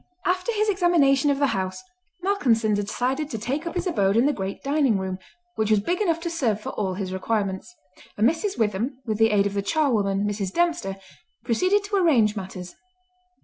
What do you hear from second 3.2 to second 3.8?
to take up